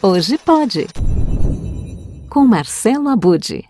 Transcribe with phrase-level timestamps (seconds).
[0.00, 0.86] Hoje pode.
[2.30, 3.64] Com Marcelo Abude.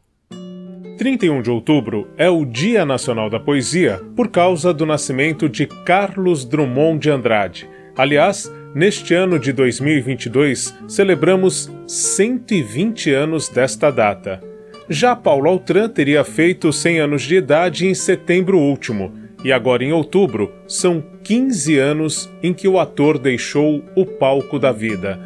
[0.98, 6.44] 31 de outubro é o Dia Nacional da Poesia por causa do nascimento de Carlos
[6.44, 7.68] Drummond de Andrade.
[7.96, 14.40] Aliás, neste ano de 2022 celebramos 120 anos desta data.
[14.88, 19.12] Já Paulo Altran teria feito 100 anos de idade em setembro último,
[19.44, 24.72] e agora em outubro são 15 anos em que o ator deixou o palco da
[24.72, 25.18] vida.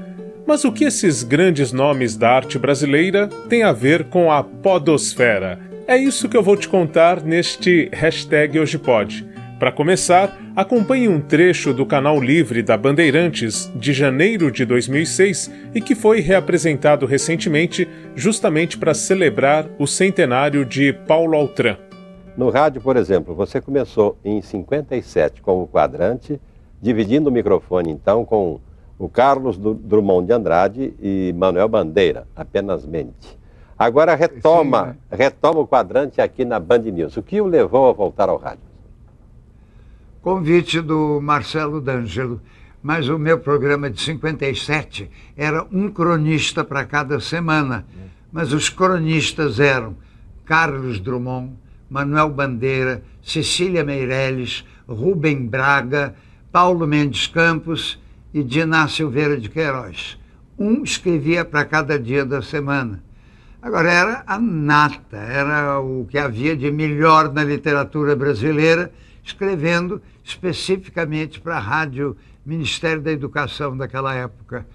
[0.47, 5.59] Mas o que esses grandes nomes da arte brasileira têm a ver com a podosfera?
[5.87, 9.27] É isso que eu vou te contar neste hashtag Hoje Pode.
[9.59, 15.81] Para começar, acompanhe um trecho do canal Livre da Bandeirantes de janeiro de 2006 e
[15.81, 17.87] que foi reapresentado recentemente
[18.17, 21.77] justamente para celebrar o centenário de Paulo Altran.
[22.37, 26.41] No rádio, por exemplo, você começou em 57 com o quadrante,
[26.81, 28.59] dividindo o microfone então com
[28.99, 33.37] o Carlos Drummond de Andrade e Manuel Bandeira, apenas mente.
[33.79, 34.97] Agora retoma, Sim, né?
[35.11, 37.17] retoma o quadrante aqui na Band News.
[37.17, 38.63] O que o levou a voltar ao rádio?
[40.23, 42.41] Convite do Marcelo D'Angelo.
[42.83, 47.85] Mas o meu programa de 57 era um cronista para cada semana.
[48.33, 49.95] Mas os cronistas eram
[50.45, 51.53] Carlos Drummond,
[51.93, 56.15] Manuel Bandeira, Cecília Meirelles, Rubem Braga,
[56.51, 58.01] Paulo Mendes Campos
[58.33, 60.19] e Diná Silveira de Queiroz.
[60.59, 63.03] Um escrevia para cada dia da semana.
[63.61, 68.91] Agora, era a nata, era o que havia de melhor na literatura brasileira,
[69.23, 74.67] escrevendo especificamente para a Rádio Ministério da Educação daquela época.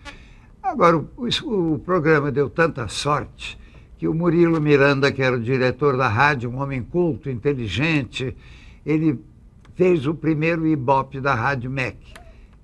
[0.62, 3.58] Agora, o, o, programa deu tanta sorte
[3.98, 8.36] que o Murilo Miranda, que era o diretor da rádio, um homem culto, inteligente,
[8.86, 9.20] ele
[9.76, 11.98] fez o primeiro Ibope da Rádio MEC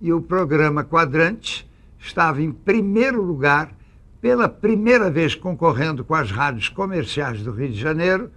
[0.01, 1.65] e o programa Quadrante
[1.99, 3.71] estava em primeiro lugar,
[4.21, 8.29] pela primeira vez concorrendo com as rádios comerciais do Rio de Janeiro,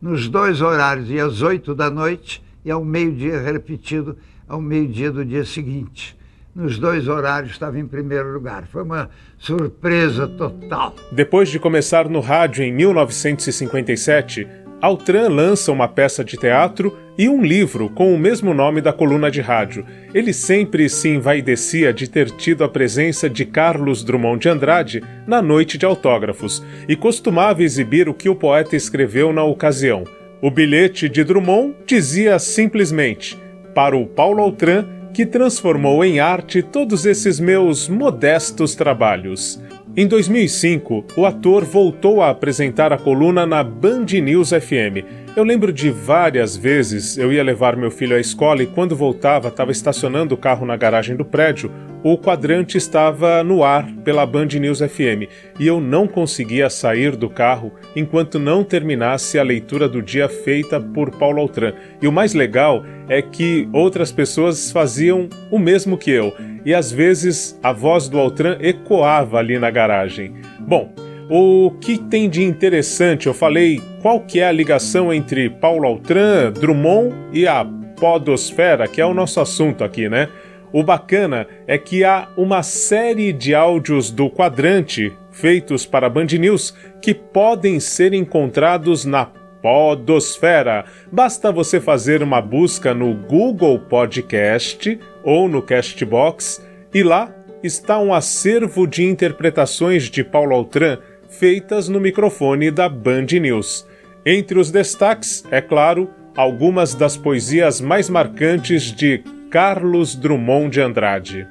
[0.00, 4.16] nos dois horários, e às oito da noite e ao meio-dia, repetido
[4.48, 6.16] ao meio-dia do dia seguinte.
[6.54, 8.66] Nos dois horários estava em primeiro lugar.
[8.66, 9.08] Foi uma
[9.38, 10.94] surpresa total.
[11.10, 14.46] Depois de começar no rádio em 1957,
[14.82, 19.30] Altran lança uma peça de teatro e um livro com o mesmo nome da coluna
[19.30, 19.86] de rádio.
[20.12, 25.40] Ele sempre se envaidecia de ter tido a presença de Carlos Drummond de Andrade na
[25.40, 30.04] noite de autógrafos e costumava exibir o que o poeta escreveu na ocasião.
[30.42, 33.38] O bilhete de Drummond dizia simplesmente:
[33.74, 39.60] Para o Paulo Altran, que transformou em arte todos esses meus modestos trabalhos.
[39.94, 45.21] Em 2005, o ator voltou a apresentar a coluna na Band News FM.
[45.34, 49.48] Eu lembro de várias vezes eu ia levar meu filho à escola e quando voltava,
[49.48, 51.72] estava estacionando o carro na garagem do prédio,
[52.02, 57.30] o quadrante estava no ar pela Band News FM e eu não conseguia sair do
[57.30, 61.72] carro enquanto não terminasse a leitura do dia feita por Paulo Altran.
[62.02, 66.92] E o mais legal é que outras pessoas faziam o mesmo que eu e às
[66.92, 70.34] vezes a voz do Altran ecoava ali na garagem.
[70.60, 70.92] Bom,
[71.34, 73.26] o que tem de interessante?
[73.26, 77.64] Eu falei qual que é a ligação entre Paulo Altran, Drummond e a
[77.98, 80.28] podosfera, que é o nosso assunto aqui, né?
[80.74, 86.76] O bacana é que há uma série de áudios do quadrante feitos para Band News
[87.00, 89.24] que podem ser encontrados na
[89.62, 90.84] Podosfera.
[91.10, 96.62] Basta você fazer uma busca no Google Podcast ou no Castbox
[96.92, 100.98] e lá está um acervo de interpretações de Paulo Altran
[101.38, 103.86] feitas no microfone da Band News.
[104.24, 111.46] Entre os destaques, é claro, algumas das poesias mais marcantes de Carlos Drummond de Andrade.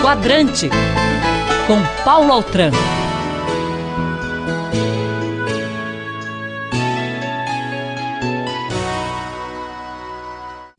[0.00, 0.68] Quadrante
[1.66, 2.70] com Paulo Altran.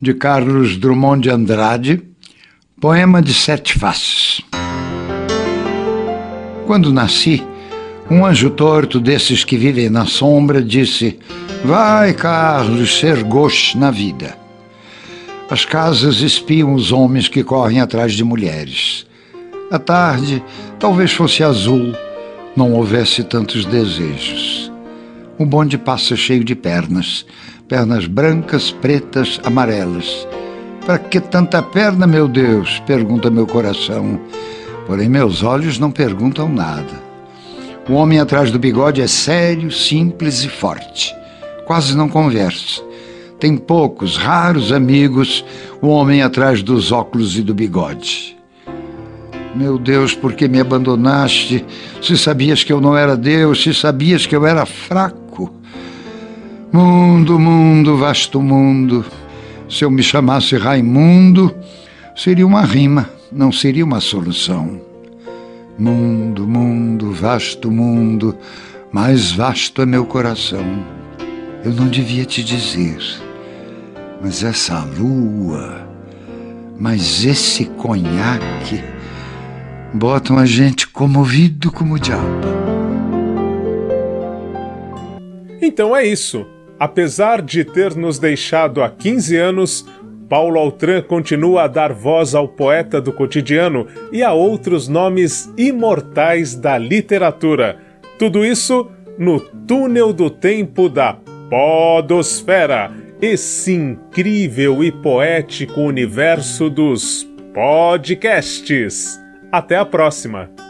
[0.00, 2.02] de Carlos Drummond de Andrade,
[2.80, 4.40] Poema de Sete Faces.
[6.66, 7.42] Quando nasci,
[8.10, 11.18] um anjo torto desses que vivem na sombra disse:
[11.64, 14.36] Vai, Carlos, ser gosto na vida.
[15.50, 19.06] As casas espiam os homens que correm atrás de mulheres.
[19.70, 20.42] A tarde
[20.78, 21.92] talvez fosse azul,
[22.56, 24.72] não houvesse tantos desejos.
[25.38, 27.26] O bonde passa cheio de pernas,
[27.68, 30.26] pernas brancas, pretas, amarelas.
[30.84, 32.80] Para que tanta perna, meu Deus?
[32.86, 34.20] pergunta meu coração.
[34.86, 37.05] Porém, meus olhos não perguntam nada.
[37.88, 41.14] O homem atrás do bigode é sério, simples e forte.
[41.66, 42.82] Quase não conversa.
[43.38, 45.44] tem poucos, raros amigos,
[45.80, 48.36] o homem atrás dos óculos e do bigode.
[49.54, 51.64] Meu Deus, por que me abandonaste?
[52.02, 55.52] Se sabias que eu não era Deus, se sabias que eu era fraco.
[56.72, 59.04] Mundo, mundo, vasto mundo.
[59.68, 61.54] Se eu me chamasse Raimundo,
[62.14, 64.80] seria uma rima, não seria uma solução.
[65.78, 66.75] Mundo, mundo,
[67.16, 68.36] vasto mundo,
[68.92, 70.64] mais vasto é meu coração.
[71.64, 72.98] Eu não devia te dizer,
[74.22, 75.88] mas essa lua,
[76.78, 78.84] mas esse conhaque,
[79.92, 82.46] botam a gente comovido como o diabo.
[85.60, 86.46] Então é isso.
[86.78, 89.86] Apesar de ter nos deixado há 15 anos,
[90.28, 96.54] Paulo Altran continua a dar voz ao poeta do cotidiano e a outros nomes imortais
[96.54, 97.78] da literatura.
[98.18, 101.16] Tudo isso no túnel do tempo da
[101.48, 102.90] Podosfera,
[103.22, 109.18] esse incrível e poético universo dos podcasts.
[109.52, 110.65] Até a próxima!